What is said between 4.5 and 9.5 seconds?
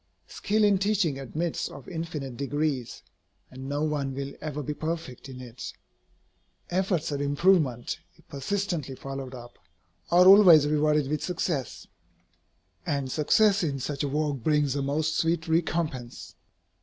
be perfect in it. Efforts at improvement, if persistently followed